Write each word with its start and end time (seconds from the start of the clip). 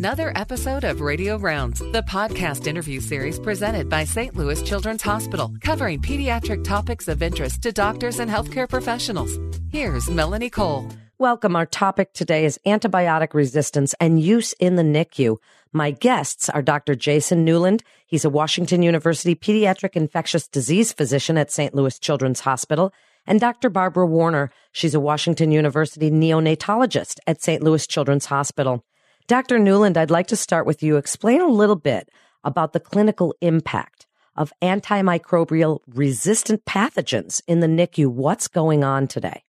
another 0.00 0.32
episode 0.34 0.82
of 0.82 1.02
Radio 1.02 1.36
Rounds, 1.36 1.80
the 1.80 2.02
podcast 2.08 2.66
interview 2.66 3.00
series 3.00 3.38
presented 3.38 3.90
by 3.90 4.02
St. 4.02 4.34
Louis 4.34 4.62
Children's 4.62 5.02
Hospital, 5.02 5.52
covering 5.60 6.00
pediatric 6.00 6.64
topics 6.64 7.06
of 7.06 7.20
interest 7.22 7.62
to 7.64 7.70
doctors 7.70 8.18
and 8.18 8.30
healthcare 8.30 8.66
professionals. 8.66 9.38
Here's 9.70 10.08
Melanie 10.08 10.48
Cole. 10.48 10.88
Welcome. 11.18 11.54
Our 11.54 11.66
topic 11.66 12.14
today 12.14 12.46
is 12.46 12.58
antibiotic 12.64 13.34
resistance 13.34 13.94
and 14.00 14.18
use 14.18 14.54
in 14.54 14.76
the 14.76 14.82
NICU. 14.82 15.36
My 15.70 15.90
guests 15.90 16.48
are 16.48 16.62
Dr. 16.62 16.94
Jason 16.94 17.44
Newland. 17.44 17.82
He's 18.06 18.24
a 18.24 18.30
Washington 18.30 18.82
University 18.82 19.34
pediatric 19.34 19.96
infectious 19.96 20.48
disease 20.48 20.94
physician 20.94 21.36
at 21.36 21.50
St. 21.50 21.74
Louis 21.74 21.98
Children's 21.98 22.40
Hospital 22.40 22.94
and 23.26 23.38
Dr. 23.38 23.68
Barbara 23.68 24.06
Warner. 24.06 24.50
She's 24.72 24.94
a 24.94 24.98
Washington 24.98 25.52
University 25.52 26.10
neonatologist 26.10 27.18
at 27.26 27.42
St. 27.42 27.62
Louis 27.62 27.86
Children's 27.86 28.24
Hospital. 28.24 28.82
Dr. 29.30 29.60
Newland, 29.60 29.96
I'd 29.96 30.10
like 30.10 30.26
to 30.26 30.34
start 30.34 30.66
with 30.66 30.82
you. 30.82 30.96
Explain 30.96 31.40
a 31.40 31.46
little 31.46 31.76
bit 31.76 32.08
about 32.42 32.72
the 32.72 32.80
clinical 32.80 33.32
impact 33.40 34.08
of 34.34 34.52
antimicrobial 34.60 35.78
resistant 35.86 36.64
pathogens 36.64 37.40
in 37.46 37.60
the 37.60 37.68
NICU. 37.68 38.08
What's 38.08 38.48
going 38.48 38.82
on 38.82 39.06
today? 39.06 39.44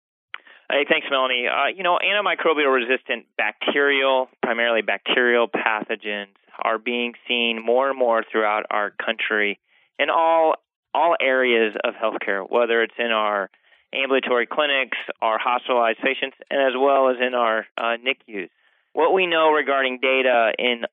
Hey, 0.70 0.87
thanks, 0.89 1.09
Melanie. 1.11 1.45
Uh, 1.47 1.67
you 1.77 1.83
know, 1.83 1.98
antimicrobial 2.03 2.75
resistant 2.75 3.27
bacterial, 3.37 4.29
primarily 4.43 4.81
bacterial 4.81 5.47
pathogens, 5.47 6.33
are 6.59 6.79
being 6.79 7.12
seen 7.29 7.62
more 7.62 7.91
and 7.91 7.98
more 7.98 8.25
throughout 8.33 8.65
our 8.70 8.93
country 8.93 9.61
in 9.98 10.09
all 10.09 10.55
all 10.95 11.17
areas 11.20 11.75
of 11.84 11.93
healthcare, 11.93 12.51
whether 12.51 12.83
it's 12.83 12.95
in 12.98 13.11
our 13.11 13.51
ambulatory 13.93 14.47
clinics, 14.47 14.97
our 15.20 15.39
hospitalized 15.39 15.98
patients, 15.98 16.39
and 16.51 16.62
as 16.62 16.73
well 16.75 17.11
as 17.11 17.17
in 17.20 17.34
our 17.34 17.67
uh, 17.77 17.98
NICUs. 18.03 18.48
What 18.96 19.12
we 19.12 19.27
know 19.27 19.50
regarding 19.50 19.98
data 20.00 20.55
in 20.59 20.84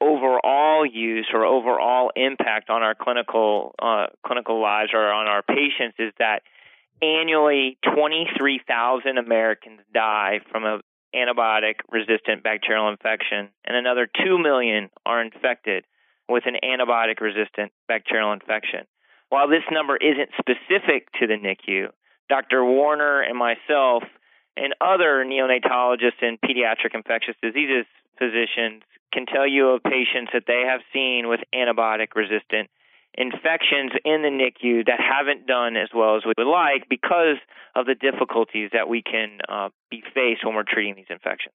overall 0.00 0.84
use 0.84 1.28
or 1.32 1.46
overall 1.46 2.10
impact 2.16 2.70
on 2.70 2.82
our 2.82 2.96
clinical 2.96 3.72
uh, 3.80 4.06
clinical 4.26 4.60
lives 4.60 4.90
or 4.92 5.12
on 5.12 5.28
our 5.28 5.44
patients 5.44 5.94
is 6.00 6.12
that 6.18 6.42
annually 7.00 7.78
23,000 7.94 9.16
Americans 9.16 9.78
die 9.94 10.40
from 10.50 10.64
an 10.64 10.80
antibiotic 11.14 11.74
resistant 11.88 12.42
bacterial 12.42 12.88
infection 12.88 13.50
and 13.64 13.76
another 13.76 14.08
2 14.24 14.38
million 14.38 14.90
are 15.06 15.22
infected 15.22 15.84
with 16.28 16.42
an 16.46 16.56
antibiotic 16.64 17.20
resistant 17.20 17.70
bacterial 17.86 18.32
infection. 18.32 18.88
While 19.28 19.46
this 19.46 19.62
number 19.70 19.96
isn't 19.96 20.30
specific 20.36 21.12
to 21.20 21.28
the 21.28 21.34
NICU, 21.34 21.90
Dr. 22.28 22.64
Warner 22.64 23.20
and 23.20 23.38
myself 23.38 24.02
and 24.56 24.74
other 24.80 25.24
neonatologists 25.24 26.20
and 26.20 26.40
pediatric 26.40 26.94
infectious 26.94 27.34
diseases 27.42 27.86
physicians 28.18 28.82
can 29.12 29.26
tell 29.26 29.46
you 29.46 29.70
of 29.70 29.82
patients 29.82 30.30
that 30.32 30.44
they 30.46 30.62
have 30.66 30.80
seen 30.92 31.28
with 31.28 31.40
antibiotic 31.54 32.14
resistant 32.14 32.68
infections 33.14 33.92
in 34.04 34.22
the 34.22 34.28
NICU 34.28 34.86
that 34.86 34.98
haven't 34.98 35.46
done 35.46 35.76
as 35.76 35.88
well 35.94 36.16
as 36.16 36.22
we 36.24 36.32
would 36.38 36.50
like 36.50 36.88
because 36.88 37.36
of 37.74 37.84
the 37.86 37.94
difficulties 37.94 38.70
that 38.72 38.88
we 38.88 39.02
can 39.02 39.38
uh, 39.48 39.68
be 39.90 40.02
faced 40.14 40.44
when 40.44 40.54
we're 40.54 40.64
treating 40.66 40.94
these 40.94 41.10
infections. 41.10 41.54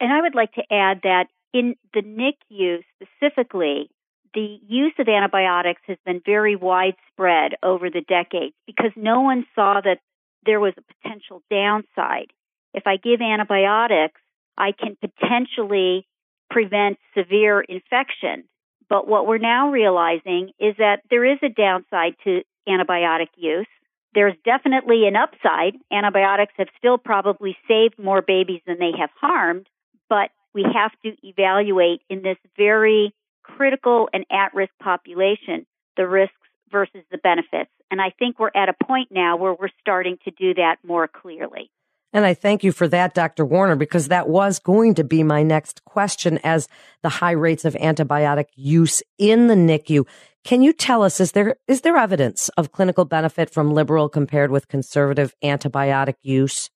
And 0.00 0.12
I 0.12 0.20
would 0.20 0.34
like 0.34 0.52
to 0.54 0.62
add 0.70 1.00
that 1.04 1.26
in 1.52 1.76
the 1.94 2.02
NICU 2.02 2.82
specifically, 2.96 3.90
the 4.34 4.58
use 4.66 4.92
of 4.98 5.08
antibiotics 5.08 5.80
has 5.86 5.96
been 6.04 6.20
very 6.26 6.56
widespread 6.56 7.52
over 7.62 7.88
the 7.88 8.02
decades 8.02 8.54
because 8.66 8.90
no 8.96 9.20
one 9.20 9.46
saw 9.54 9.80
that 9.80 9.98
there 10.44 10.60
was 10.60 10.74
a 10.76 10.94
potential 10.94 11.42
downside. 11.50 12.32
If 12.74 12.86
I 12.86 12.96
give 12.96 13.20
antibiotics, 13.20 14.20
I 14.56 14.72
can 14.72 14.96
potentially 15.00 16.06
prevent 16.50 16.98
severe 17.16 17.60
infection. 17.60 18.44
But 18.88 19.08
what 19.08 19.26
we're 19.26 19.38
now 19.38 19.70
realizing 19.70 20.52
is 20.60 20.76
that 20.78 21.00
there 21.10 21.24
is 21.24 21.38
a 21.42 21.48
downside 21.48 22.14
to 22.24 22.42
antibiotic 22.68 23.28
use. 23.36 23.66
There's 24.14 24.36
definitely 24.44 25.06
an 25.06 25.16
upside. 25.16 25.74
Antibiotics 25.92 26.54
have 26.56 26.68
still 26.78 26.96
probably 26.96 27.56
saved 27.68 27.98
more 27.98 28.22
babies 28.22 28.62
than 28.66 28.78
they 28.78 28.92
have 28.98 29.10
harmed, 29.20 29.66
but 30.08 30.30
we 30.54 30.64
have 30.72 30.92
to 31.04 31.12
evaluate 31.22 32.00
in 32.08 32.22
this 32.22 32.38
very 32.56 33.12
critical 33.42 34.08
and 34.12 34.24
at 34.30 34.54
risk 34.54 34.72
population 34.80 35.66
the 35.96 36.06
risks 36.08 36.34
versus 36.70 37.02
the 37.10 37.18
benefits. 37.18 37.70
And 37.90 38.00
I 38.00 38.10
think 38.18 38.38
we're 38.38 38.50
at 38.54 38.68
a 38.68 38.84
point 38.84 39.08
now 39.10 39.36
where 39.36 39.54
we're 39.54 39.68
starting 39.80 40.18
to 40.24 40.30
do 40.30 40.54
that 40.54 40.76
more 40.84 41.08
clearly. 41.08 41.70
And 42.12 42.24
I 42.24 42.34
thank 42.34 42.64
you 42.64 42.72
for 42.72 42.88
that, 42.88 43.14
Dr. 43.14 43.44
Warner, 43.44 43.76
because 43.76 44.08
that 44.08 44.28
was 44.28 44.58
going 44.58 44.94
to 44.94 45.04
be 45.04 45.22
my 45.22 45.42
next 45.42 45.84
question 45.84 46.38
as 46.42 46.68
the 47.02 47.08
high 47.08 47.32
rates 47.32 47.64
of 47.64 47.74
antibiotic 47.74 48.46
use 48.54 49.02
in 49.18 49.48
the 49.48 49.54
NICU. 49.54 50.06
Can 50.44 50.62
you 50.62 50.72
tell 50.72 51.02
us, 51.02 51.20
is 51.20 51.32
there, 51.32 51.56
is 51.66 51.82
there 51.82 51.96
evidence 51.96 52.48
of 52.50 52.72
clinical 52.72 53.04
benefit 53.04 53.50
from 53.50 53.72
liberal 53.72 54.08
compared 54.08 54.50
with 54.50 54.68
conservative 54.68 55.34
antibiotic 55.42 56.14
use? 56.22 56.70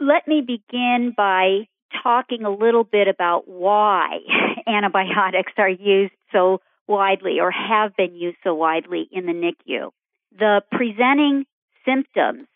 Let 0.00 0.26
me 0.26 0.40
begin 0.40 1.12
by 1.16 1.66
talking 2.02 2.44
a 2.44 2.50
little 2.50 2.84
bit 2.84 3.08
about 3.08 3.48
why 3.48 4.18
antibiotics 4.66 5.52
are 5.58 5.68
used 5.68 6.14
so 6.32 6.60
widely 6.86 7.40
or 7.40 7.50
have 7.50 7.96
been 7.96 8.14
used 8.14 8.38
so 8.42 8.54
widely 8.54 9.08
in 9.12 9.26
the 9.26 9.32
NICU. 9.32 9.90
The 10.36 10.62
presenting 10.70 11.46
symptoms 11.84 12.48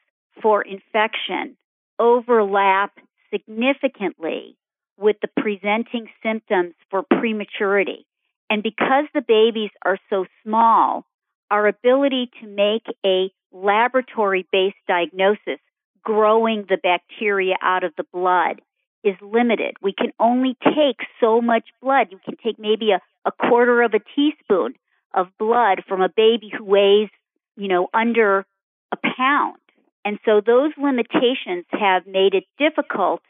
for 0.43 0.63
infection 0.63 1.57
overlap 1.99 2.93
significantly 3.33 4.57
with 4.99 5.17
the 5.21 5.29
presenting 5.41 6.09
symptoms 6.23 6.75
for 6.91 7.03
prematurity. 7.03 8.07
And 8.51 8.63
because 8.63 9.05
the 9.15 9.23
babies 9.27 9.71
are 9.85 9.99
so 10.11 10.27
small, 10.45 11.07
our 11.51 11.67
ability 11.67 12.31
to 12.41 12.47
make 12.47 12.85
a 13.05 13.31
laboratory 13.53 14.47
based 14.53 14.77
diagnosis 14.87 15.61
growing 16.03 16.65
the 16.69 16.79
bacteria 16.83 17.55
out 17.63 17.85
of 17.85 17.93
the 17.97 18.05
blood 18.13 18.61
is 19.05 19.15
limited. 19.21 19.77
We 19.83 19.93
can 19.93 20.13
only 20.19 20.57
take 20.65 20.99
so 21.21 21.41
much 21.41 21.65
blood. 21.81 22.09
You 22.11 22.19
can 22.25 22.37
take 22.43 22.59
maybe 22.59 22.91
a, 22.91 23.01
a 23.25 23.33
quarter 23.33 23.83
of 23.83 23.95
a 23.95 24.01
teaspoon 24.15 24.75
of 25.15 25.27
blood 25.39 25.83
from 25.89 26.01
a 26.01 26.09
baby 26.09 26.51
who 26.57 26.65
weighs, 26.65 27.11
you 27.57 27.69
know, 27.69 27.89
under 27.93 28.45
a 28.93 28.97
pound. 29.17 29.57
And 30.05 30.19
so 30.25 30.41
those 30.45 30.73
limitations 30.77 31.65
have 31.71 32.07
made 32.07 32.35
it 32.35 32.45
difficult 32.59 33.21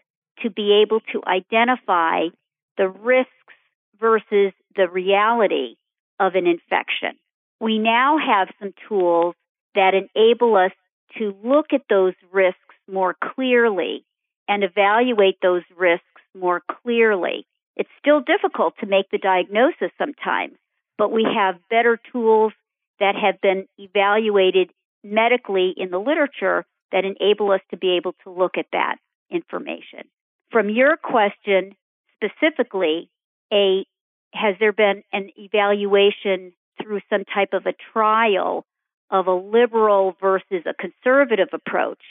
to 0.42 0.50
be 0.50 0.82
able 0.82 1.00
to 1.12 1.22
identify 1.26 2.28
the 2.78 2.88
risks 2.88 3.30
versus 4.00 4.52
the 4.74 4.88
reality 4.88 5.76
of 6.18 6.34
an 6.34 6.46
infection. 6.46 7.18
We 7.60 7.78
now 7.78 8.18
have 8.18 8.48
some 8.58 8.74
tools 8.88 9.34
that 9.74 9.92
enable 9.94 10.56
us 10.56 10.72
to 11.18 11.34
look 11.44 11.66
at 11.72 11.82
those 11.88 12.14
risks 12.32 12.58
more 12.90 13.14
clearly 13.34 14.04
and 14.48 14.64
evaluate 14.64 15.38
those 15.42 15.62
risks 15.76 16.04
more 16.34 16.62
clearly. 16.82 17.46
It's 17.76 17.90
still 17.98 18.20
difficult 18.20 18.74
to 18.80 18.86
make 18.86 19.10
the 19.10 19.18
diagnosis 19.18 19.90
sometimes, 19.98 20.54
but 20.98 21.12
we 21.12 21.24
have 21.24 21.56
better 21.70 21.98
tools 22.10 22.52
that 23.02 23.16
have 23.16 23.40
been 23.40 23.66
evaluated 23.78 24.70
medically 25.02 25.74
in 25.76 25.90
the 25.90 25.98
literature 25.98 26.64
that 26.92 27.04
enable 27.04 27.50
us 27.50 27.60
to 27.72 27.76
be 27.76 27.96
able 27.96 28.14
to 28.22 28.30
look 28.30 28.56
at 28.56 28.66
that 28.72 28.96
information. 29.28 30.04
From 30.52 30.70
your 30.70 30.96
question 30.96 31.74
specifically, 32.14 33.10
a 33.52 33.84
has 34.32 34.54
there 34.60 34.72
been 34.72 35.02
an 35.12 35.30
evaluation 35.36 36.52
through 36.80 37.00
some 37.10 37.24
type 37.24 37.52
of 37.52 37.66
a 37.66 37.74
trial 37.92 38.64
of 39.10 39.26
a 39.26 39.34
liberal 39.34 40.14
versus 40.20 40.62
a 40.64 40.72
conservative 40.72 41.48
approach? 41.52 42.02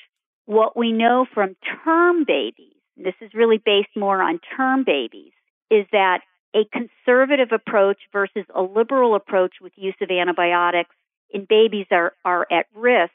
What 0.45 0.75
we 0.75 0.91
know 0.91 1.25
from 1.33 1.55
term 1.85 2.25
babies, 2.27 2.75
this 2.97 3.15
is 3.21 3.33
really 3.33 3.61
based 3.63 3.95
more 3.95 4.21
on 4.21 4.41
term 4.57 4.83
babies, 4.83 5.31
is 5.69 5.85
that 5.93 6.19
a 6.55 6.65
conservative 6.65 7.51
approach 7.51 7.97
versus 8.11 8.45
a 8.53 8.61
liberal 8.61 9.15
approach 9.15 9.55
with 9.61 9.73
use 9.75 9.95
of 10.01 10.09
antibiotics 10.09 10.95
in 11.29 11.45
babies 11.45 11.87
are, 11.91 12.13
are 12.25 12.45
at 12.51 12.65
risk 12.75 13.11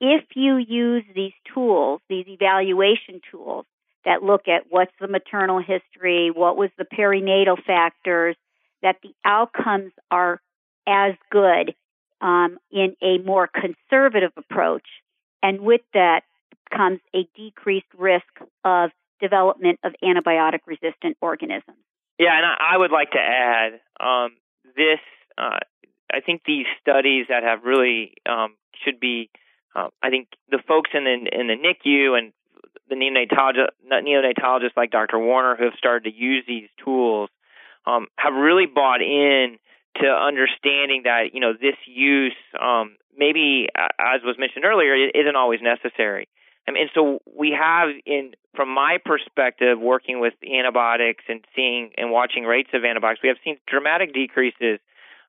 if 0.00 0.24
you 0.34 0.56
use 0.56 1.04
these 1.14 1.32
tools, 1.52 2.00
these 2.08 2.26
evaluation 2.28 3.20
tools 3.30 3.66
that 4.04 4.22
look 4.22 4.46
at 4.46 4.64
what's 4.68 4.92
the 5.00 5.08
maternal 5.08 5.58
history, 5.58 6.30
what 6.30 6.56
was 6.56 6.70
the 6.78 6.84
perinatal 6.84 7.62
factors, 7.64 8.36
that 8.82 8.96
the 9.02 9.12
outcomes 9.24 9.92
are 10.10 10.40
as 10.86 11.14
good 11.30 11.74
um, 12.20 12.58
in 12.70 12.96
a 13.02 13.18
more 13.18 13.48
conservative 13.48 14.30
approach. 14.36 14.86
And 15.42 15.60
with 15.60 15.82
that, 15.94 16.22
comes 16.74 17.00
a 17.14 17.26
decreased 17.34 17.86
risk 17.96 18.26
of 18.64 18.90
development 19.20 19.80
of 19.82 19.94
antibiotic 20.02 20.60
resistant 20.66 21.16
organisms. 21.20 21.78
Yeah, 22.18 22.36
and 22.36 22.46
I, 22.46 22.76
would 22.76 22.90
like 22.90 23.12
to 23.12 23.18
add 23.20 23.80
um, 24.00 24.32
this. 24.76 24.98
Uh, 25.36 25.60
I 26.12 26.20
think 26.20 26.42
these 26.44 26.66
studies 26.80 27.26
that 27.28 27.44
have 27.44 27.64
really 27.64 28.14
um, 28.28 28.56
should 28.84 28.98
be. 28.98 29.30
Uh, 29.74 29.88
I 30.02 30.10
think 30.10 30.28
the 30.50 30.58
folks 30.66 30.90
in 30.94 31.04
the 31.04 31.12
in 31.12 31.46
the 31.46 31.54
NICU 31.54 32.18
and 32.18 32.32
the 32.88 32.96
neonatologist, 32.96 33.68
neonatologists 33.88 34.76
like 34.76 34.90
Dr. 34.90 35.18
Warner 35.18 35.54
who 35.56 35.64
have 35.64 35.74
started 35.78 36.10
to 36.10 36.16
use 36.16 36.44
these 36.48 36.68
tools 36.82 37.30
um, 37.86 38.06
have 38.16 38.34
really 38.34 38.66
bought 38.66 39.02
in 39.02 39.58
to 40.00 40.06
understanding 40.06 41.02
that 41.04 41.34
you 41.34 41.40
know 41.40 41.52
this 41.52 41.76
use 41.86 42.34
um, 42.60 42.96
maybe, 43.16 43.68
as 43.76 44.22
was 44.24 44.36
mentioned 44.38 44.64
earlier, 44.64 44.94
isn't 44.94 45.36
always 45.36 45.60
necessary. 45.62 46.28
And 46.76 46.90
so 46.94 47.20
we 47.36 47.56
have, 47.58 47.88
in 48.04 48.32
from 48.54 48.68
my 48.74 48.98
perspective, 49.04 49.78
working 49.78 50.20
with 50.20 50.34
antibiotics 50.42 51.24
and 51.28 51.44
seeing 51.54 51.90
and 51.96 52.10
watching 52.10 52.44
rates 52.44 52.70
of 52.72 52.84
antibiotics, 52.84 53.22
we 53.22 53.28
have 53.28 53.38
seen 53.44 53.58
dramatic 53.66 54.12
decreases 54.12 54.80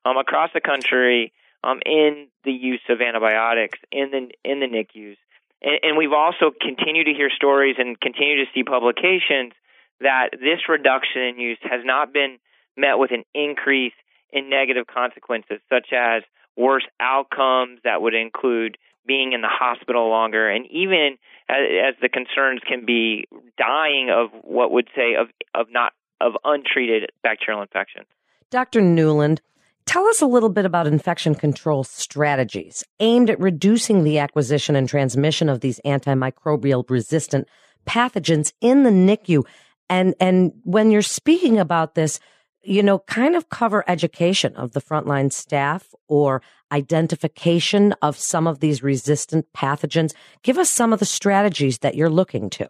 um, 0.04 0.16
across 0.16 0.50
the 0.52 0.60
country 0.60 1.32
um, 1.62 1.80
in 1.86 2.28
the 2.44 2.52
use 2.52 2.80
of 2.88 3.00
antibiotics 3.00 3.78
in 3.92 4.10
the 4.10 4.50
in 4.50 4.60
the 4.60 4.66
NICUs. 4.66 5.16
And, 5.62 5.78
and 5.82 5.96
we've 5.96 6.12
also 6.12 6.50
continued 6.60 7.04
to 7.04 7.12
hear 7.12 7.30
stories 7.30 7.76
and 7.78 7.98
continue 8.00 8.44
to 8.44 8.50
see 8.54 8.64
publications 8.64 9.52
that 10.00 10.30
this 10.32 10.68
reduction 10.68 11.22
in 11.22 11.38
use 11.38 11.58
has 11.62 11.84
not 11.84 12.12
been 12.12 12.38
met 12.76 12.94
with 12.98 13.10
an 13.12 13.24
increase 13.34 13.92
in 14.32 14.48
negative 14.48 14.86
consequences, 14.86 15.60
such 15.68 15.92
as 15.92 16.22
worse 16.56 16.84
outcomes 17.00 17.80
that 17.84 18.00
would 18.00 18.14
include 18.14 18.78
being 19.10 19.32
in 19.32 19.40
the 19.40 19.50
hospital 19.50 20.08
longer, 20.08 20.48
and 20.48 20.66
even 20.70 21.18
as, 21.48 21.56
as 21.88 21.94
the 22.00 22.08
concerns 22.08 22.60
can 22.64 22.86
be 22.86 23.26
dying 23.58 24.08
of 24.08 24.30
what 24.44 24.70
would 24.70 24.88
say 24.94 25.16
of 25.18 25.26
of 25.52 25.66
not 25.72 25.92
of 26.20 26.34
untreated 26.44 27.10
bacterial 27.24 27.60
infection. 27.60 28.04
Dr. 28.50 28.80
Newland, 28.80 29.40
Tell 29.86 30.06
us 30.06 30.20
a 30.20 30.26
little 30.26 30.50
bit 30.50 30.64
about 30.64 30.86
infection 30.86 31.34
control 31.34 31.82
strategies 31.82 32.84
aimed 33.00 33.28
at 33.28 33.40
reducing 33.40 34.04
the 34.04 34.20
acquisition 34.20 34.76
and 34.76 34.88
transmission 34.88 35.48
of 35.48 35.60
these 35.60 35.80
antimicrobial 35.84 36.88
resistant 36.88 37.48
pathogens 37.88 38.52
in 38.60 38.84
the 38.84 38.90
NICU. 38.90 39.42
And, 39.88 40.14
and 40.20 40.52
when 40.62 40.92
you're 40.92 41.02
speaking 41.02 41.58
about 41.58 41.96
this, 41.96 42.20
you 42.62 42.82
know, 42.82 42.98
kind 43.00 43.34
of 43.34 43.48
cover 43.48 43.84
education 43.88 44.54
of 44.56 44.72
the 44.72 44.80
frontline 44.80 45.32
staff 45.32 45.94
or 46.08 46.42
identification 46.72 47.94
of 48.02 48.16
some 48.16 48.46
of 48.46 48.60
these 48.60 48.82
resistant 48.82 49.46
pathogens. 49.56 50.14
Give 50.42 50.58
us 50.58 50.70
some 50.70 50.92
of 50.92 50.98
the 50.98 51.04
strategies 51.04 51.78
that 51.78 51.94
you're 51.94 52.10
looking 52.10 52.50
to. 52.50 52.68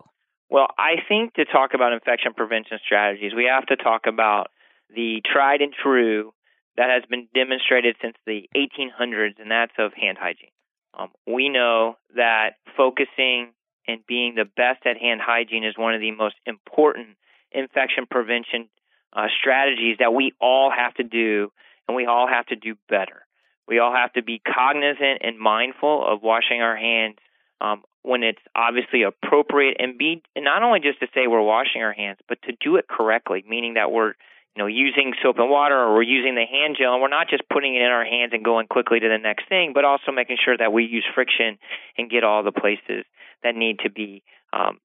Well, 0.49 0.69
I 0.79 0.97
think 1.09 1.35
to 1.35 1.45
talk 1.45 1.75
about 1.75 1.93
infection 1.93 2.35
prevention 2.35 2.79
strategies, 2.85 3.33
we 3.35 3.45
have 3.45 3.67
to 3.67 3.77
talk 3.77 4.07
about 4.07 4.49
the 4.95 5.23
tried 5.33 5.61
and 5.61 5.73
true 5.73 6.33
that 6.77 6.91
has 6.91 7.05
been 7.09 7.29
demonstrated 7.35 7.97
since 8.03 8.17
the 8.27 8.49
1800s, 8.57 9.39
and 9.39 9.51
that's 9.51 9.73
of 9.79 9.93
hand 9.93 10.19
hygiene. 10.19 10.51
Um, 10.99 11.11
we 11.27 11.49
know 11.49 11.97
that 12.17 12.55
focusing 12.77 13.53
and 13.87 14.01
being 14.07 14.35
the 14.35 14.45
best 14.45 14.87
at 14.87 14.97
hand 14.97 15.21
hygiene 15.23 15.65
is 15.65 15.75
one 15.77 15.95
of 15.95 16.01
the 16.01 16.11
most 16.11 16.35
important 16.47 17.17
infection 17.53 18.07
prevention 18.11 18.69
uh, 19.13 19.27
strategies 19.39 19.97
that 19.99 20.13
we 20.15 20.33
all 20.41 20.71
have 20.71 20.95
to 20.95 21.03
do, 21.03 21.53
and 21.89 21.97
we 21.97 22.07
all 22.07 22.29
have 22.29 22.47
to 22.47 22.57
do 22.57 22.77
better. 22.89 23.27
We 23.67 23.79
all 23.79 23.93
have 23.93 24.13
to 24.15 24.23
be 24.23 24.41
cognizant 24.41 25.21
and 25.23 25.39
mindful 25.39 26.05
of 26.07 26.23
washing 26.23 26.61
our 26.61 26.77
hands 26.77 27.17
um, 27.61 27.83
when 28.03 28.23
it's 28.23 28.41
obviously 28.57 29.03
appropriate, 29.03 29.77
and 29.79 29.99
be 29.99 30.23
and 30.35 30.45
not 30.45 30.63
only 30.63 30.81
just 30.81 31.01
to 31.01 31.07
say 31.15 31.27
we're 31.27 31.43
washing 31.43 31.83
our 31.83 31.93
hands, 31.93 32.19
but 32.29 32.41
to 32.43 32.53
do 32.61 32.77
it 32.77 32.87
correctly, 32.89 33.45
meaning 33.47 33.75
that 33.75 33.93
we're 33.93 34.15
you 34.57 34.63
know, 34.63 34.67
using 34.67 35.13
soap 35.23 35.39
and 35.39 35.49
water 35.49 35.77
or 35.77 35.95
we're 35.95 36.03
using 36.03 36.35
the 36.35 36.45
hand 36.45 36.77
gel 36.79 36.95
and 36.95 37.03
we're 37.03 37.09
not 37.09 37.29
just 37.29 37.43
putting 37.49 37.77
it 37.77 37.83
in 37.83 37.89
our 37.89 38.05
hands 38.05 38.33
and 38.33 38.45
going 38.45 38.67
quickly 38.67 38.99
to 38.99 39.09
the 39.09 39.19
next 39.19 39.49
thing, 39.49 39.73
but 39.73 39.85
also 39.85 40.11
making 40.11 40.39
sure 40.45 40.57
that 40.57 40.73
we 40.73 40.85
use 40.85 41.05
friction 41.15 41.59
and 41.97 42.11
get 42.11 42.25
all 42.25 42.43
the 42.43 42.53
places 42.53 43.05
that 43.45 43.55
need 43.55 43.79
to 43.81 43.91
be 43.91 44.23
um, 44.53 44.79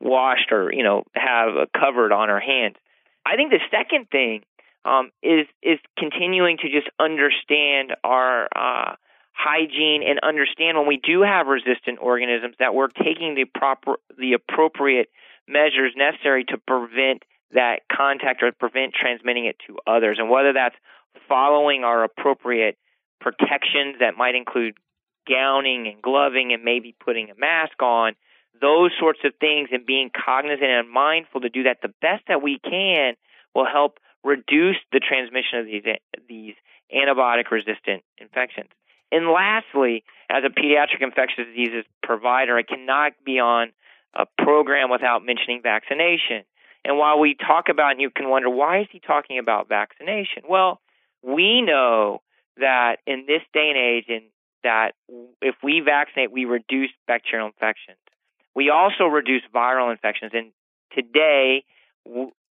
washed 0.00 0.50
or, 0.50 0.72
you 0.72 0.82
know, 0.82 1.04
have 1.14 1.68
covered 1.72 2.12
on 2.12 2.30
our 2.30 2.40
hands. 2.40 2.74
I 3.26 3.36
think 3.36 3.50
the 3.50 3.60
second 3.70 4.08
thing 4.10 4.42
um, 4.84 5.10
is 5.22 5.46
is 5.62 5.78
continuing 5.98 6.58
to 6.58 6.68
just 6.70 6.88
understand 7.00 7.96
our 8.04 8.48
uh, 8.54 8.94
hygiene 9.32 10.02
and 10.06 10.20
understand 10.22 10.78
when 10.78 10.86
we 10.86 10.96
do 10.96 11.22
have 11.22 11.48
resistant 11.48 11.98
organisms 12.00 12.54
that 12.58 12.74
we're 12.74 12.88
taking 12.88 13.34
the 13.34 13.44
proper 13.44 13.96
the 14.16 14.34
appropriate 14.34 15.08
measures 15.48 15.92
necessary 15.96 16.44
to 16.44 16.58
prevent 16.58 17.24
that 17.52 17.80
contact 17.90 18.42
or 18.42 18.52
prevent 18.52 18.94
transmitting 18.94 19.46
it 19.46 19.56
to 19.66 19.76
others. 19.86 20.18
And 20.20 20.30
whether 20.30 20.52
that's 20.52 20.74
following 21.28 21.84
our 21.84 22.04
appropriate 22.04 22.76
protections 23.20 23.96
that 24.00 24.16
might 24.16 24.34
include 24.34 24.74
gowning 25.28 25.88
and 25.88 26.00
gloving 26.00 26.52
and 26.52 26.62
maybe 26.62 26.94
putting 27.04 27.30
a 27.30 27.34
mask 27.38 27.82
on, 27.82 28.14
those 28.60 28.92
sorts 28.98 29.20
of 29.24 29.32
things 29.40 29.68
and 29.72 29.86
being 29.86 30.10
cognizant 30.10 30.70
and 30.70 30.90
mindful 30.90 31.40
to 31.40 31.48
do 31.48 31.64
that 31.64 31.78
the 31.82 31.92
best 32.00 32.24
that 32.28 32.42
we 32.42 32.58
can 32.58 33.14
will 33.54 33.66
help 33.66 33.98
reduce 34.24 34.76
the 34.92 35.00
transmission 35.00 35.60
of 35.60 35.66
these 35.66 35.84
these 36.28 36.54
antibiotic 36.94 37.50
resistant 37.50 38.02
infections. 38.18 38.70
And 39.12 39.28
lastly, 39.28 40.04
as 40.28 40.42
a 40.44 40.48
pediatric 40.48 41.00
infectious 41.00 41.46
diseases 41.46 41.84
provider, 42.02 42.56
I 42.56 42.62
cannot 42.62 43.12
be 43.24 43.38
on 43.38 43.72
a 44.14 44.26
program 44.42 44.90
without 44.90 45.24
mentioning 45.24 45.60
vaccination. 45.62 46.44
And 46.84 46.98
while 46.98 47.18
we 47.18 47.34
talk 47.34 47.68
about, 47.68 47.92
and 47.92 48.00
you 48.00 48.10
can 48.10 48.28
wonder, 48.28 48.50
why 48.50 48.80
is 48.80 48.86
he 48.90 49.00
talking 49.00 49.38
about 49.38 49.68
vaccination? 49.68 50.44
Well, 50.48 50.80
we 51.22 51.62
know 51.62 52.22
that 52.58 52.96
in 53.06 53.24
this 53.26 53.42
day 53.52 53.70
and 53.70 53.78
age, 53.78 54.04
in 54.08 54.22
that 54.62 54.92
if 55.42 55.56
we 55.62 55.80
vaccinate, 55.80 56.32
we 56.32 56.44
reduce 56.44 56.90
bacterial 57.06 57.46
infections. 57.46 57.98
We 58.56 58.70
also 58.70 59.04
reduce 59.04 59.42
viral 59.54 59.92
infections. 59.92 60.32
And 60.34 60.50
today, 60.92 61.64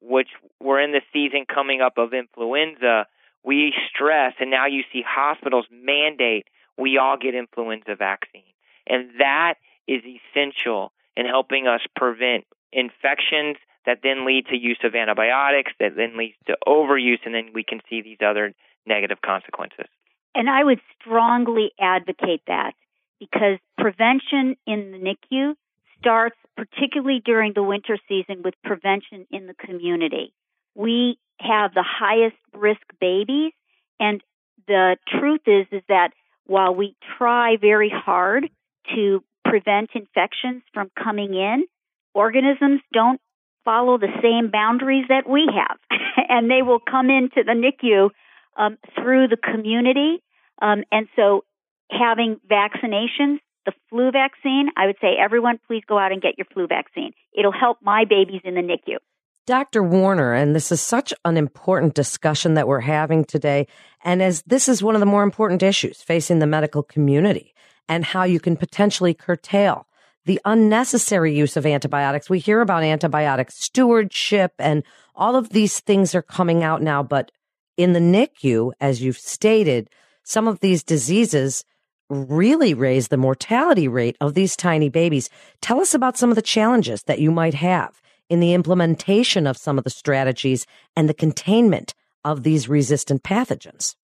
which 0.02 0.30
we're 0.62 0.80
in 0.80 0.94
the 0.94 1.02
season 1.12 1.46
coming 1.46 1.82
up 1.82 1.98
of 1.98 2.14
influenza, 2.14 3.06
we 3.44 3.74
stress, 3.94 4.34
and 4.40 4.50
now 4.50 4.66
you 4.66 4.84
see 4.92 5.04
hospitals 5.06 5.66
mandate 5.72 6.48
we 6.78 6.98
all 6.98 7.18
get 7.18 7.36
influenza 7.36 7.96
vaccine. 7.96 8.42
And 8.88 9.10
that 9.20 9.56
is 9.88 10.02
essential 10.06 10.94
in 11.18 11.26
helping 11.26 11.68
us 11.68 11.82
prevent 11.96 12.46
infections 12.72 13.58
that 13.86 14.00
then 14.02 14.26
lead 14.26 14.46
to 14.48 14.58
use 14.58 14.80
of 14.84 14.96
antibiotics, 14.96 15.74
that 15.80 15.96
then 15.98 16.18
leads 16.18 16.36
to 16.48 16.58
overuse, 16.66 17.20
and 17.26 17.36
then 17.36 17.50
we 17.54 17.64
can 17.64 17.82
see 17.90 18.02
these 18.02 18.20
other 18.26 18.54
negative 18.86 19.20
consequences. 19.22 19.88
And 20.34 20.50
I 20.50 20.64
would 20.64 20.80
strongly 21.02 21.72
advocate 21.80 22.44
that 22.48 22.74
because 23.20 23.58
prevention 23.78 24.56
in 24.66 24.92
the 24.92 24.98
NICU 24.98 25.56
starts 26.00 26.36
particularly 26.58 27.22
during 27.24 27.54
the 27.54 27.64
winter 27.64 27.98
season 28.08 28.42
with 28.44 28.54
prevention 28.64 29.26
in 29.32 29.48
the 29.48 29.54
community. 29.54 30.34
We 30.76 31.18
have 31.40 31.74
the 31.74 31.86
highest 31.86 32.36
risk 32.54 32.82
babies 33.00 33.54
and 34.00 34.22
the 34.68 34.98
truth 35.20 35.42
is 35.46 35.68
is 35.72 35.84
that 35.90 36.12
while 36.46 36.74
we 36.74 36.96
try 37.18 37.58
very 37.60 37.92
hard 37.94 38.50
to 38.96 39.24
prevent 39.46 39.90
infections 39.94 40.64
from 40.74 40.90
coming 41.02 41.34
in, 41.34 41.66
organisms 42.14 42.82
don't 42.94 43.20
follow 43.66 43.98
the 43.98 44.12
same 44.22 44.50
boundaries 44.52 45.06
that 45.10 45.30
we 45.30 45.48
have, 45.54 45.78
and 46.30 46.50
they 46.50 46.62
will 46.62 46.80
come 46.80 47.10
into 47.10 47.44
the 47.44 47.54
NICU 47.54 48.10
um, 48.58 48.78
through 48.96 49.28
the 49.28 49.38
community. 49.38 50.24
Um, 50.62 50.84
and 50.92 51.08
so, 51.16 51.44
having 51.92 52.40
vaccinations, 52.50 53.40
the 53.70 53.76
flu 53.90 54.12
vaccine, 54.12 54.70
I 54.78 54.88
would 54.88 54.98
say 55.02 55.10
everyone 55.24 55.60
please 55.68 55.84
go 55.88 55.98
out 55.98 56.12
and 56.12 56.22
get 56.22 56.38
your 56.38 56.46
flu 56.54 56.68
vaccine. 56.68 57.12
It'll 57.38 57.52
help 57.52 57.78
my 57.82 58.06
babies 58.10 58.42
in 58.44 58.56
the 58.56 58.62
NICU. 58.62 58.98
Dr. 59.46 59.82
Warner, 59.82 60.34
and 60.34 60.56
this 60.56 60.72
is 60.72 60.82
such 60.82 61.14
an 61.26 61.38
important 61.38 61.96
discussion 61.96 62.54
that 62.54 62.68
we're 62.68 62.82
having 62.82 63.26
today. 63.26 63.68
And 64.04 64.22
as 64.22 64.44
this 64.44 64.70
is 64.70 64.84
one 64.84 64.96
of 64.96 65.00
the 65.00 65.06
more 65.06 65.24
important 65.24 65.64
issues 65.64 66.02
facing 66.02 66.40
the 66.40 66.48
medical 66.48 66.84
community 66.84 67.54
and 67.88 68.06
how 68.06 68.24
you 68.24 68.40
can 68.40 68.56
potentially 68.56 69.14
curtail 69.14 69.88
the 70.26 70.40
unnecessary 70.46 71.36
use 71.36 71.58
of 71.58 71.66
antibiotics. 71.66 72.30
We 72.30 72.40
hear 72.40 72.62
about 72.62 72.84
antibiotic 72.84 73.52
stewardship 73.52 74.54
and 74.60 74.84
all 75.16 75.36
of 75.36 75.50
these 75.50 75.80
things 75.80 76.14
are 76.14 76.22
coming 76.22 76.64
out 76.64 76.84
now. 76.84 77.02
But 77.02 77.32
in 77.78 77.94
the 77.94 78.00
NICU, 78.00 78.74
as 78.80 79.02
you've 79.02 79.18
stated, 79.18 79.90
some 80.24 80.48
of 80.48 80.60
these 80.60 80.84
diseases 80.84 81.64
really 82.10 82.74
raise 82.74 83.08
the 83.08 83.18
mortality 83.18 83.88
rate 83.88 84.18
of 84.20 84.34
these 84.34 84.56
tiny 84.56 84.90
babies. 84.90 85.30
Tell 85.62 85.80
us 85.80 85.94
about 85.94 86.18
some 86.18 86.30
of 86.30 86.36
the 86.36 86.42
challenges 86.42 87.04
that 87.04 87.20
you 87.20 87.32
might 87.32 87.54
have 87.54 88.02
in 88.30 88.40
the 88.40 88.54
implementation 88.54 89.48
of 89.48 89.58
some 89.58 89.78
of 89.78 89.84
the 89.84 89.90
strategies 89.90 90.66
and 90.96 91.08
the 91.08 91.14
containment 91.14 91.94
of 92.24 92.44
these 92.44 92.70
resistant 92.70 93.24
pathogens. 93.24 93.96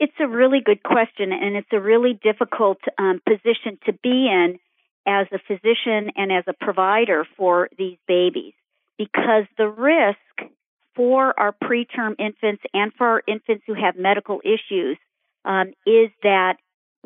It's 0.00 0.12
a 0.20 0.26
really 0.26 0.60
good 0.64 0.82
question, 0.82 1.32
and 1.32 1.56
it's 1.56 1.72
a 1.72 1.80
really 1.80 2.18
difficult 2.22 2.78
um, 2.98 3.20
position 3.26 3.78
to 3.86 3.92
be 4.02 4.28
in 4.28 4.58
as 5.06 5.26
a 5.32 5.38
physician 5.38 6.10
and 6.16 6.32
as 6.32 6.44
a 6.46 6.52
provider 6.52 7.26
for 7.36 7.68
these 7.78 7.98
babies 8.08 8.54
because 8.98 9.44
the 9.58 9.68
risk 9.68 10.50
for 10.94 11.38
our 11.38 11.52
preterm 11.52 12.14
infants 12.18 12.62
and 12.72 12.92
for 12.96 13.06
our 13.06 13.22
infants 13.26 13.64
who 13.66 13.74
have 13.74 13.96
medical 13.96 14.40
issues 14.44 14.96
um, 15.44 15.68
is 15.86 16.10
that 16.22 16.56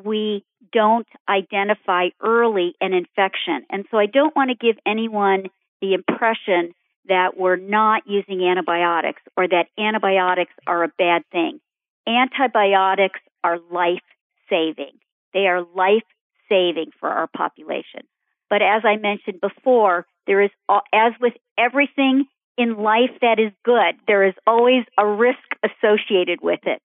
we 0.05 0.45
don't 0.73 1.07
identify 1.28 2.09
early 2.23 2.75
an 2.81 2.93
infection. 2.93 3.64
And 3.71 3.85
so 3.90 3.99
I 3.99 4.07
don't 4.07 4.35
want 4.37 4.50
to 4.50 4.57
give 4.57 4.76
anyone 4.87 5.45
the 5.81 5.95
impression 5.95 6.75
that 7.07 7.37
we're 7.37 7.57
not 7.57 8.02
using 8.07 8.43
antibiotics 8.43 9.23
or 9.37 9.49
that 9.49 9.67
antibiotics 9.78 10.52
are 10.67 10.85
a 10.85 10.93
bad 10.99 11.23
thing. 11.33 11.61
Antibiotics 12.07 13.21
are 13.43 13.59
life 13.73 14.02
saving. 14.50 14.93
They 15.33 15.47
are 15.47 15.62
life 15.75 16.05
saving 16.49 16.90
for 16.99 17.09
our 17.09 17.26
population. 17.26 18.02
But 18.50 18.62
as 18.62 18.83
I 18.85 18.97
mentioned 18.97 19.40
before, 19.40 20.07
there 20.26 20.43
is, 20.43 20.50
as 20.93 21.12
with 21.21 21.35
everything 21.59 22.26
in 22.57 22.78
life 22.78 23.12
that 23.21 23.38
is 23.38 23.52
good, 23.64 23.95
there 24.07 24.26
is 24.26 24.35
always 24.47 24.85
a 24.99 25.07
risk 25.07 25.38
associated 25.62 26.40
with 26.43 26.61
it. 26.64 26.83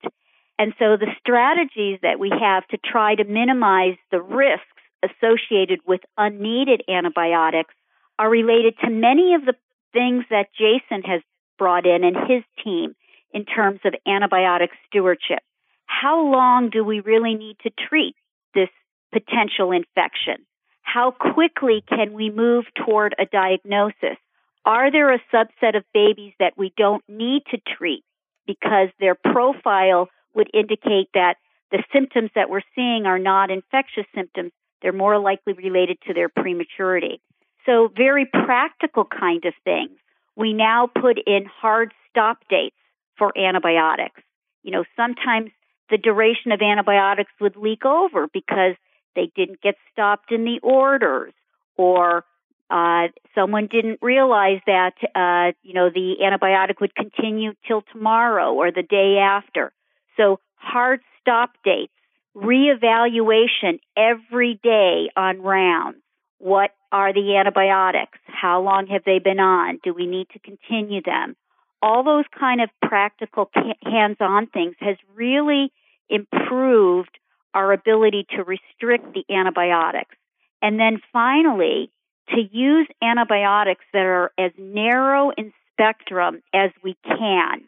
And 0.60 0.74
so 0.78 0.98
the 0.98 1.12
strategies 1.20 2.00
that 2.02 2.20
we 2.20 2.30
have 2.30 2.68
to 2.68 2.78
try 2.78 3.16
to 3.16 3.24
minimize 3.24 3.98
the 4.12 4.22
risks 4.22 4.68
associated 5.04 5.80
with 5.86 6.02
unneeded 6.18 6.84
antibiotics 6.88 7.74
are 8.20 8.30
related 8.30 8.76
to 8.84 8.90
many 8.90 9.34
of 9.34 9.46
the 9.46 9.56
things 9.92 10.26
that 10.30 10.48
Jason 10.58 11.04
has 11.04 11.22
brought 11.58 11.86
in 11.86 12.04
and 12.04 12.16
his 12.16 12.44
team 12.64 12.96
in 13.34 13.46
terms 13.46 13.80
of 13.84 13.94
antibiotic 14.08 14.70
stewardship. 14.88 15.40
How 15.86 16.22
long 16.22 16.70
do 16.70 16.84
we 16.84 17.00
really 17.00 17.36
need 17.36 17.58
to 17.64 17.72
treat 17.90 18.16
this 18.54 18.70
potential 19.12 19.72
infection? 19.72 20.46
How 20.82 21.12
quickly 21.12 21.84
can 21.88 22.14
we 22.14 22.30
move 22.30 22.66
toward 22.86 23.16
a 23.18 23.26
diagnosis? 23.26 24.18
Are 24.66 24.92
there 24.92 25.14
a 25.14 25.22
subset 25.34 25.76
of 25.76 25.84
babies 25.94 26.34
that 26.40 26.58
we 26.58 26.74
don't 26.78 27.04
need 27.08 27.44
to 27.52 27.58
treat 27.78 28.04
because 28.46 28.90
their 29.00 29.16
profile 29.16 30.10
would 30.36 30.50
indicate 30.54 31.10
that 31.14 31.36
the 31.72 31.84
symptoms 31.92 32.30
that 32.36 32.50
we're 32.50 32.62
seeing 32.76 33.06
are 33.06 33.20
not 33.20 33.52
infectious 33.52 34.06
symptoms? 34.16 34.52
They're 34.82 34.94
more 34.94 35.18
likely 35.18 35.54
related 35.54 35.98
to 36.08 36.14
their 36.14 36.30
prematurity. 36.30 37.22
So 37.66 37.90
very 37.96 38.26
practical 38.26 39.06
kind 39.06 39.46
of 39.46 39.54
things. 39.64 39.98
We 40.36 40.54
now 40.54 40.88
put 40.88 41.18
in 41.26 41.46
hard 41.46 41.94
stop 42.10 42.40
dates 42.50 42.76
for 43.18 43.32
antibiotics. 43.38 44.22
You 44.64 44.72
know, 44.72 44.84
sometimes 44.96 45.52
the 45.90 45.98
duration 45.98 46.52
of 46.52 46.62
antibiotics 46.62 47.32
would 47.40 47.56
leak 47.56 47.86
over 47.86 48.28
because 48.28 48.76
they 49.16 49.32
didn't 49.36 49.62
get 49.62 49.76
stopped 49.92 50.32
in 50.32 50.44
the 50.44 50.60
orders 50.64 51.34
or 51.78 52.26
uh, 52.70 53.08
someone 53.36 53.68
didn't 53.68 54.00
realize 54.02 54.60
that 54.66 54.94
uh, 55.16 55.52
you 55.62 55.74
know 55.74 55.90
the 55.90 56.16
antibiotic 56.24 56.82
would 56.82 56.96
continue 56.96 57.54
till 57.68 57.84
tomorrow 57.94 58.54
or 58.54 58.72
the 58.72 58.82
day 58.82 59.18
after. 59.22 59.72
So 60.18 60.40
hard 60.56 61.02
stop 61.22 61.52
dates, 61.64 61.94
reevaluation 62.36 63.80
every 63.98 64.60
day 64.64 65.10
on 65.16 65.42
rounds. 65.42 65.98
What 66.40 66.72
are 66.92 67.14
the 67.14 67.38
antibiotics? 67.38 68.20
How 68.28 68.62
long 68.62 68.88
have 68.88 69.04
they 69.06 69.20
been 69.20 69.40
on? 69.40 69.80
Do 69.84 69.94
we 69.94 70.06
need 70.06 70.28
to 70.34 70.40
continue 70.40 71.02
them? 71.02 71.36
All 71.82 72.04
those 72.04 72.26
kind 72.38 72.62
of 72.62 72.70
practical 72.82 73.50
hands-on 73.84 74.48
things 74.48 74.76
has 74.80 74.98
really 75.16 75.72
improved 76.10 77.18
our 77.54 77.72
ability 77.72 78.26
to 78.36 78.44
restrict 78.44 79.14
the 79.14 79.26
antibiotics. 79.34 80.16
And 80.62 80.80
then 80.80 81.02
finally, 81.12 81.92
to 82.30 82.42
use 82.52 82.88
antibiotics 83.02 83.86
that 83.94 84.06
are 84.06 84.32
as 84.38 84.52
narrow 84.58 85.32
in 85.38 85.54
spectrum 85.72 86.42
as 86.54 86.72
we 86.84 86.96
can. 87.06 87.64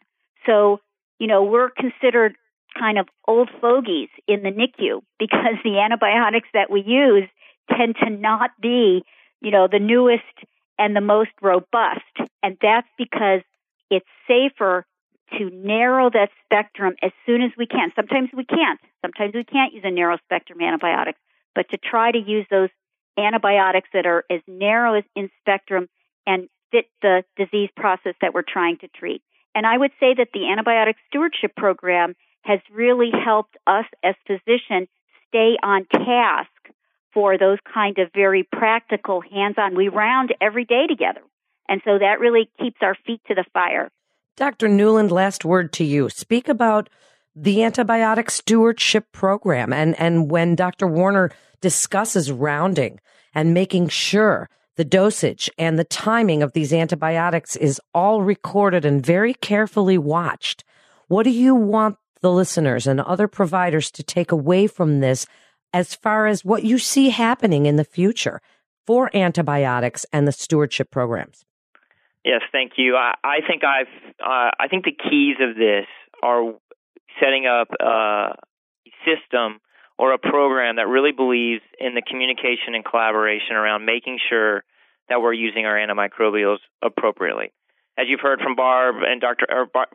So, 0.46 0.80
you 1.18 1.26
know, 1.26 1.42
we're 1.42 1.70
considered 1.70 2.36
kind 2.78 2.98
of 2.98 3.08
old 3.26 3.50
fogies 3.60 4.08
in 4.28 4.42
the 4.42 4.50
NICU 4.50 5.00
because 5.18 5.56
the 5.64 5.78
antibiotics 5.78 6.48
that 6.54 6.70
we 6.70 6.82
use 6.82 7.28
tend 7.76 7.96
to 8.02 8.10
not 8.10 8.50
be, 8.60 9.02
you 9.40 9.50
know, 9.50 9.68
the 9.70 9.78
newest 9.78 10.22
and 10.78 10.94
the 10.94 11.00
most 11.00 11.30
robust. 11.40 12.02
And 12.42 12.56
that's 12.60 12.88
because 12.98 13.40
it's 13.90 14.06
safer 14.28 14.84
to 15.38 15.50
narrow 15.50 16.10
that 16.10 16.28
spectrum 16.44 16.94
as 17.02 17.10
soon 17.24 17.42
as 17.42 17.50
we 17.58 17.66
can. 17.66 17.90
Sometimes 17.96 18.30
we 18.34 18.44
can't. 18.44 18.78
Sometimes 19.02 19.34
we 19.34 19.44
can't 19.44 19.72
use 19.72 19.82
a 19.84 19.90
narrow 19.90 20.18
spectrum 20.24 20.60
antibiotic, 20.60 21.14
but 21.54 21.68
to 21.70 21.78
try 21.78 22.12
to 22.12 22.18
use 22.18 22.46
those 22.50 22.68
antibiotics 23.18 23.88
that 23.92 24.06
are 24.06 24.24
as 24.30 24.40
narrow 24.46 24.94
as 24.94 25.04
in 25.16 25.30
spectrum 25.40 25.88
and 26.26 26.48
fit 26.70 26.86
the 27.02 27.24
disease 27.36 27.70
process 27.76 28.14
that 28.20 28.34
we're 28.34 28.42
trying 28.42 28.78
to 28.78 28.88
treat. 28.88 29.22
And 29.56 29.66
I 29.66 29.78
would 29.78 29.92
say 29.98 30.12
that 30.18 30.28
the 30.34 30.40
antibiotic 30.40 30.96
stewardship 31.08 31.56
program 31.56 32.14
has 32.42 32.60
really 32.70 33.10
helped 33.10 33.56
us 33.66 33.86
as 34.04 34.14
physicians 34.26 34.88
stay 35.28 35.56
on 35.62 35.86
task 35.86 36.50
for 37.14 37.38
those 37.38 37.56
kind 37.72 37.98
of 37.98 38.10
very 38.14 38.46
practical 38.52 39.22
hands-on. 39.22 39.74
We 39.74 39.88
round 39.88 40.34
every 40.42 40.66
day 40.66 40.86
together. 40.86 41.22
And 41.70 41.80
so 41.86 41.98
that 41.98 42.20
really 42.20 42.50
keeps 42.60 42.76
our 42.82 42.94
feet 43.06 43.22
to 43.28 43.34
the 43.34 43.46
fire. 43.54 43.90
Dr. 44.36 44.68
Newland, 44.68 45.10
last 45.10 45.42
word 45.42 45.72
to 45.72 45.84
you. 45.84 46.10
Speak 46.10 46.48
about 46.48 46.90
the 47.34 47.60
antibiotic 47.60 48.30
stewardship 48.30 49.10
program 49.10 49.72
and, 49.72 49.98
and 49.98 50.30
when 50.30 50.54
Dr. 50.54 50.86
Warner 50.86 51.30
discusses 51.62 52.30
rounding 52.30 53.00
and 53.34 53.54
making 53.54 53.88
sure 53.88 54.50
the 54.76 54.84
dosage 54.84 55.50
and 55.58 55.78
the 55.78 55.84
timing 55.84 56.42
of 56.42 56.52
these 56.52 56.72
antibiotics 56.72 57.56
is 57.56 57.80
all 57.94 58.22
recorded 58.22 58.84
and 58.84 59.04
very 59.04 59.34
carefully 59.34 59.98
watched. 59.98 60.64
What 61.08 61.24
do 61.24 61.30
you 61.30 61.54
want 61.54 61.96
the 62.20 62.32
listeners 62.32 62.86
and 62.86 63.00
other 63.00 63.28
providers 63.28 63.90
to 63.92 64.02
take 64.02 64.32
away 64.32 64.66
from 64.66 65.00
this 65.00 65.26
as 65.72 65.94
far 65.94 66.26
as 66.26 66.44
what 66.44 66.64
you 66.64 66.78
see 66.78 67.10
happening 67.10 67.66
in 67.66 67.76
the 67.76 67.84
future 67.84 68.40
for 68.86 69.14
antibiotics 69.16 70.06
and 70.12 70.26
the 70.26 70.32
stewardship 70.32 70.90
programs? 70.90 71.44
Yes, 72.24 72.42
thank 72.52 72.72
you. 72.76 72.96
I, 72.96 73.14
I 73.22 73.38
think 73.46 73.62
I've 73.64 73.86
uh, 74.20 74.50
I 74.58 74.68
think 74.68 74.84
the 74.84 74.92
keys 74.92 75.36
of 75.40 75.56
this 75.56 75.86
are 76.22 76.54
setting 77.20 77.46
up 77.46 77.68
a 77.80 78.34
system 79.04 79.60
or 79.98 80.12
a 80.12 80.18
program 80.18 80.76
that 80.76 80.88
really 80.88 81.12
believes 81.12 81.62
in 81.80 81.94
the 81.94 82.02
communication 82.02 82.74
and 82.74 82.84
collaboration 82.84 83.56
around 83.56 83.84
making 83.84 84.18
sure 84.28 84.62
that 85.08 85.20
we're 85.20 85.32
using 85.32 85.66
our 85.66 85.76
antimicrobials 85.76 86.58
appropriately 86.82 87.52
as 87.98 88.06
you've 88.08 88.20
heard 88.20 88.40
from 88.40 88.56
Barb 88.56 88.96
and 89.06 89.20
Dr. 89.20 89.46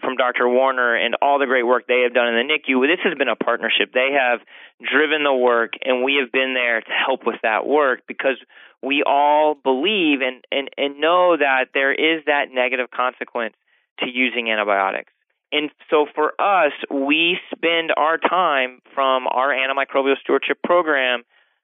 From 0.02 0.16
Dr. 0.16 0.50
Warner 0.50 0.96
and 0.96 1.16
all 1.22 1.38
the 1.38 1.46
great 1.46 1.66
work 1.66 1.86
they 1.88 2.02
have 2.02 2.14
done 2.14 2.28
in 2.34 2.48
the 2.48 2.54
NICU, 2.54 2.88
this 2.88 3.00
has 3.04 3.16
been 3.18 3.30
a 3.30 3.36
partnership. 3.36 3.94
They 3.94 4.18
have 4.18 4.40
driven 4.82 5.24
the 5.24 5.34
work, 5.34 5.74
and 5.84 6.04
we 6.04 6.18
have 6.22 6.32
been 6.32 6.54
there 6.56 6.82
to 6.82 6.92
help 6.92 7.26
with 7.26 7.38
that 7.44 7.68
work 7.68 8.02
because 8.08 8.38
we 8.82 9.04
all 9.06 9.54
believe 9.54 10.22
and, 10.22 10.44
and, 10.52 10.70
and 10.78 11.00
know 11.00 11.38
that 11.38 11.70
there 11.74 11.94
is 11.94 12.26
that 12.26 12.46
negative 12.52 12.90
consequence 12.90 13.54
to 14.00 14.08
using 14.10 14.50
antibiotics. 14.50 15.14
And 15.52 15.70
so 15.90 16.06
for 16.16 16.34
us, 16.40 16.72
we 16.90 17.38
spend 17.54 17.92
our 17.98 18.18
time 18.18 18.80
from 18.96 19.28
our 19.28 19.50
antimicrobial 19.50 20.18
stewardship 20.22 20.60
program, 20.64 21.24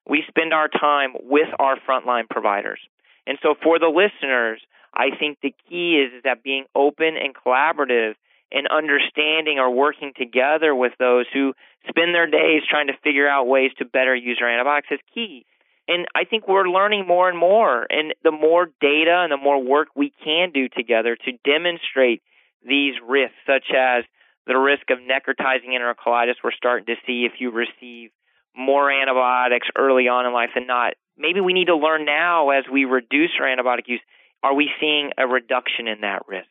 we 0.09 0.23
spend 0.27 0.53
our 0.53 0.67
time 0.67 1.13
with 1.21 1.47
our 1.59 1.77
frontline 1.87 2.29
providers. 2.29 2.79
And 3.25 3.37
so 3.41 3.55
for 3.61 3.79
the 3.79 3.87
listeners, 3.87 4.61
I 4.93 5.09
think 5.17 5.39
the 5.41 5.53
key 5.69 5.97
is, 5.97 6.23
that 6.23 6.43
being 6.43 6.65
open 6.75 7.15
and 7.17 7.35
collaborative 7.35 8.15
and 8.51 8.67
understanding 8.67 9.59
or 9.59 9.69
working 9.69 10.13
together 10.17 10.73
with 10.73 10.93
those 10.99 11.25
who 11.33 11.53
spend 11.89 12.15
their 12.15 12.27
days 12.27 12.63
trying 12.69 12.87
to 12.87 12.93
figure 13.03 13.27
out 13.27 13.47
ways 13.47 13.71
to 13.77 13.85
better 13.85 14.15
use 14.15 14.39
our 14.41 14.49
antibiotics 14.49 14.87
is 14.91 14.99
key. 15.13 15.45
And 15.89 16.05
I 16.15 16.25
think 16.25 16.47
we're 16.47 16.67
learning 16.67 17.05
more 17.07 17.29
and 17.29 17.37
more. 17.37 17.85
And 17.89 18.13
the 18.23 18.31
more 18.31 18.67
data 18.81 19.19
and 19.23 19.31
the 19.31 19.37
more 19.37 19.61
work 19.61 19.89
we 19.95 20.11
can 20.23 20.51
do 20.51 20.67
together 20.69 21.17
to 21.25 21.31
demonstrate 21.45 22.21
these 22.67 22.95
risks, 23.05 23.35
such 23.45 23.71
as 23.75 24.03
the 24.45 24.57
risk 24.57 24.89
of 24.89 24.99
necrotizing 24.99 25.69
enterocolitis, 25.69 26.35
we're 26.43 26.51
starting 26.51 26.85
to 26.85 26.95
see 27.05 27.25
if 27.25 27.39
you 27.39 27.51
receive 27.51 28.11
more 28.55 28.91
antibiotics 28.91 29.67
early 29.77 30.07
on 30.07 30.25
in 30.25 30.33
life 30.33 30.49
than 30.55 30.67
not. 30.67 30.93
Maybe 31.17 31.41
we 31.41 31.53
need 31.53 31.67
to 31.67 31.75
learn 31.75 32.05
now 32.05 32.49
as 32.49 32.63
we 32.71 32.85
reduce 32.85 33.31
our 33.39 33.45
antibiotic 33.45 33.87
use 33.87 34.01
are 34.43 34.53
we 34.53 34.69
seeing 34.79 35.11
a 35.17 35.27
reduction 35.27 35.87
in 35.87 36.01
that 36.01 36.27
risk 36.27 36.47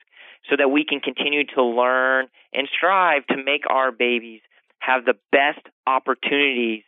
so 0.50 0.56
that 0.56 0.68
we 0.68 0.84
can 0.84 1.00
continue 1.00 1.44
to 1.54 1.62
learn 1.62 2.26
and 2.52 2.68
strive 2.76 3.26
to 3.28 3.36
make 3.36 3.62
our 3.68 3.92
babies 3.92 4.40
have 4.78 5.04
the 5.04 5.14
best 5.32 5.64
opportunities 5.86 6.82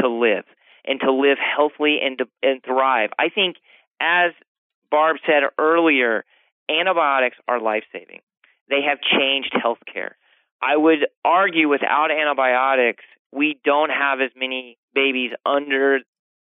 to 0.00 0.08
live 0.08 0.44
and 0.84 1.00
to 1.00 1.12
live 1.12 1.38
healthily 1.38 1.98
and, 2.02 2.18
to, 2.18 2.26
and 2.42 2.62
thrive? 2.62 3.10
I 3.18 3.28
think, 3.28 3.56
as 4.00 4.32
Barb 4.90 5.16
said 5.26 5.42
earlier, 5.58 6.24
antibiotics 6.68 7.36
are 7.48 7.60
life 7.60 7.84
saving. 7.92 8.20
They 8.68 8.82
have 8.88 8.98
changed 9.00 9.52
healthcare. 9.54 10.12
I 10.60 10.76
would 10.76 11.06
argue 11.24 11.68
without 11.68 12.10
antibiotics, 12.10 13.04
we 13.32 13.58
don't 13.64 13.90
have 13.90 14.20
as 14.20 14.30
many 14.36 14.78
babies 14.94 15.32
under 15.44 15.98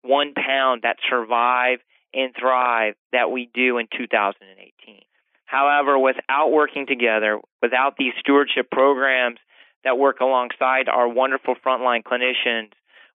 one 0.02 0.32
pound 0.34 0.82
that 0.82 0.96
survive 1.10 1.80
and 2.14 2.34
thrive 2.38 2.94
that 3.12 3.30
we 3.30 3.50
do 3.52 3.78
in 3.78 3.86
2018. 3.96 5.02
However, 5.44 5.98
without 5.98 6.50
working 6.50 6.86
together, 6.86 7.40
without 7.60 7.96
these 7.98 8.12
stewardship 8.18 8.70
programs 8.70 9.38
that 9.84 9.98
work 9.98 10.20
alongside 10.20 10.88
our 10.88 11.08
wonderful 11.08 11.54
frontline 11.64 12.02
clinicians, 12.02 12.70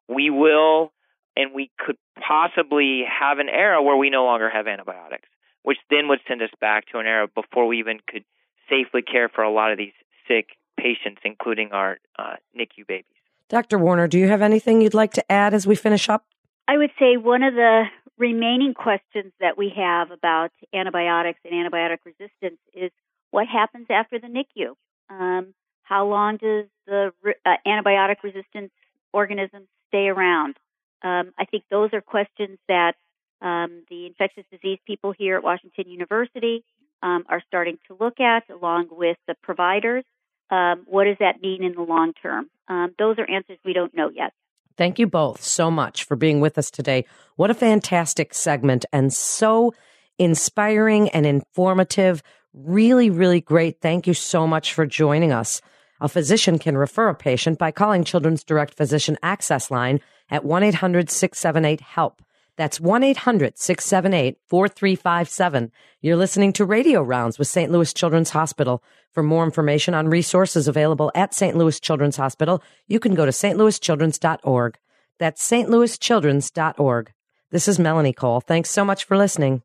we 0.07 0.29
will 0.29 0.91
and 1.35 1.53
we 1.53 1.71
could 1.79 1.97
possibly 2.19 3.03
have 3.07 3.39
an 3.39 3.49
era 3.49 3.81
where 3.81 3.95
we 3.95 4.09
no 4.09 4.25
longer 4.25 4.49
have 4.49 4.67
antibiotics. 4.67 5.27
which 5.63 5.77
then 5.91 6.07
would 6.07 6.19
send 6.27 6.41
us 6.41 6.49
back 6.59 6.87
to 6.87 6.97
an 6.97 7.05
era 7.05 7.27
before 7.27 7.67
we 7.67 7.77
even 7.77 7.99
could 8.07 8.23
safely 8.71 9.01
care 9.01 9.29
for 9.29 9.43
a 9.43 9.51
lot 9.51 9.71
of 9.71 9.77
these 9.77 9.93
sick 10.27 10.49
patients, 10.77 11.21
including 11.23 11.71
our 11.71 11.97
uh, 12.17 12.35
NICU 12.57 12.87
babies. 12.87 13.05
Dr. 13.49 13.77
Warner, 13.77 14.07
do 14.07 14.17
you 14.17 14.29
have 14.29 14.41
anything 14.41 14.81
you'd 14.81 14.93
like 14.93 15.11
to 15.13 15.31
add 15.31 15.53
as 15.53 15.67
we 15.67 15.75
finish 15.75 16.07
up? 16.07 16.25
I 16.67 16.77
would 16.77 16.91
say 16.97 17.17
one 17.17 17.43
of 17.43 17.53
the 17.53 17.83
remaining 18.17 18.73
questions 18.73 19.33
that 19.39 19.57
we 19.57 19.73
have 19.75 20.11
about 20.11 20.51
antibiotics 20.73 21.39
and 21.43 21.53
antibiotic 21.53 21.97
resistance 22.05 22.59
is 22.73 22.91
what 23.31 23.47
happens 23.47 23.87
after 23.89 24.19
the 24.19 24.27
NICU? 24.27 24.75
Um, 25.09 25.53
how 25.83 26.07
long 26.07 26.37
does 26.37 26.67
the 26.87 27.11
uh, 27.45 27.49
antibiotic 27.67 28.17
resistant 28.23 28.71
organisms 29.11 29.67
stay 29.89 30.07
around? 30.07 30.55
Um, 31.03 31.33
I 31.37 31.45
think 31.45 31.63
those 31.69 31.89
are 31.93 32.01
questions 32.01 32.57
that 32.69 32.93
um, 33.41 33.83
the 33.89 34.05
infectious 34.05 34.45
disease 34.51 34.79
people 34.85 35.13
here 35.17 35.35
at 35.35 35.43
Washington 35.43 35.89
University 35.89 36.63
um, 37.01 37.23
are 37.29 37.41
starting 37.47 37.77
to 37.87 37.97
look 37.99 38.19
at, 38.19 38.49
along 38.49 38.87
with 38.91 39.17
the 39.27 39.35
providers. 39.41 40.03
Um, 40.49 40.83
what 40.85 41.05
does 41.05 41.17
that 41.19 41.41
mean 41.41 41.63
in 41.63 41.73
the 41.73 41.81
long 41.81 42.13
term? 42.13 42.49
Um, 42.67 42.93
those 42.99 43.17
are 43.17 43.29
answers 43.29 43.57
we 43.65 43.73
don't 43.73 43.95
know 43.95 44.09
yet. 44.09 44.33
Thank 44.77 44.99
you 44.99 45.07
both 45.07 45.43
so 45.43 45.69
much 45.69 46.03
for 46.03 46.15
being 46.15 46.39
with 46.39 46.57
us 46.57 46.71
today. 46.71 47.05
What 47.35 47.51
a 47.51 47.53
fantastic 47.55 48.33
segment 48.33 48.85
and 48.91 49.13
so 49.13 49.73
inspiring 50.17 51.09
and 51.09 51.25
informative. 51.25 52.21
Really, 52.53 53.09
really 53.09 53.41
great. 53.41 53.81
Thank 53.81 54.07
you 54.07 54.13
so 54.13 54.47
much 54.47 54.73
for 54.73 54.85
joining 54.85 55.31
us. 55.31 55.61
A 55.99 56.09
physician 56.09 56.57
can 56.57 56.77
refer 56.77 57.09
a 57.09 57.15
patient 57.15 57.59
by 57.59 57.71
calling 57.71 58.03
Children's 58.03 58.43
Direct 58.43 58.75
Physician 58.75 59.17
Access 59.21 59.69
Line 59.69 59.99
at 60.29 60.43
1 60.43 60.63
800 60.63 61.09
678 61.09 61.81
HELP. 61.81 62.21
That's 62.61 62.79
1 62.79 63.01
800 63.01 63.57
678 63.57 64.37
4357. 64.45 65.71
You're 65.99 66.15
listening 66.15 66.53
to 66.53 66.63
Radio 66.63 67.01
Rounds 67.01 67.39
with 67.39 67.47
St. 67.47 67.71
Louis 67.71 67.91
Children's 67.91 68.29
Hospital. 68.29 68.83
For 69.11 69.23
more 69.23 69.43
information 69.43 69.95
on 69.95 70.09
resources 70.09 70.67
available 70.67 71.11
at 71.15 71.33
St. 71.33 71.57
Louis 71.57 71.79
Children's 71.79 72.17
Hospital, 72.17 72.61
you 72.85 72.99
can 72.99 73.15
go 73.15 73.25
to 73.25 73.31
stlouischildren's.org. 73.31 74.77
That's 75.17 75.49
stlouischildren's.org. 75.49 77.13
This 77.49 77.67
is 77.67 77.79
Melanie 77.79 78.13
Cole. 78.13 78.41
Thanks 78.41 78.69
so 78.69 78.85
much 78.85 79.05
for 79.05 79.17
listening. 79.17 79.63